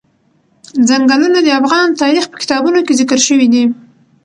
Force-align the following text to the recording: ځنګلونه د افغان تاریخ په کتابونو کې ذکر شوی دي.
ځنګلونه 0.87 1.39
د 1.43 1.47
افغان 1.59 1.87
تاریخ 2.01 2.25
په 2.29 2.37
کتابونو 2.41 2.79
کې 2.85 2.97
ذکر 2.99 3.19
شوی 3.27 3.47
دي. 3.53 3.63